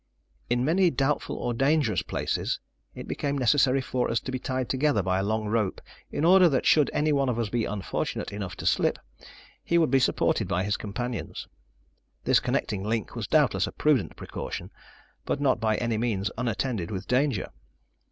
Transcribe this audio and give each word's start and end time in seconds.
In 0.49 0.65
many 0.65 0.89
doubtful 0.89 1.35
or 1.35 1.53
dangerous 1.53 2.01
places, 2.01 2.59
it 2.95 3.07
became 3.07 3.37
necessary 3.37 3.81
for 3.81 4.09
us 4.09 4.19
to 4.21 4.31
be 4.31 4.39
tied 4.39 4.67
together 4.67 5.03
by 5.03 5.19
a 5.19 5.23
long 5.23 5.45
rope 5.45 5.79
in 6.11 6.25
order 6.25 6.49
that 6.49 6.65
should 6.65 6.89
any 6.91 7.13
one 7.13 7.29
of 7.29 7.37
us 7.37 7.49
be 7.49 7.65
unfortunate 7.65 8.33
enough 8.33 8.55
to 8.55 8.65
slip, 8.65 8.97
he 9.63 9.77
would 9.77 9.91
be 9.91 9.99
supported 9.99 10.47
by 10.47 10.63
his 10.63 10.75
companions. 10.75 11.47
This 12.23 12.39
connecting 12.39 12.83
link 12.83 13.15
was 13.15 13.27
doubtless 13.27 13.67
a 13.67 13.71
prudent 13.71 14.15
precaution, 14.15 14.71
but 15.23 15.39
not 15.39 15.59
by 15.59 15.75
any 15.77 15.99
means 15.99 16.31
unattended 16.35 16.89
with 16.89 17.07
danger. 17.07 17.51